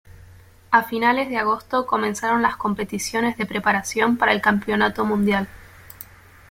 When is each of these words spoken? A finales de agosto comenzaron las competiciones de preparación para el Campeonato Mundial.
A 0.71 0.81
finales 0.81 1.29
de 1.29 1.37
agosto 1.37 1.85
comenzaron 1.85 2.41
las 2.41 2.55
competiciones 2.57 3.37
de 3.37 3.45
preparación 3.45 4.17
para 4.17 4.31
el 4.31 4.41
Campeonato 4.41 5.05
Mundial. 5.05 5.47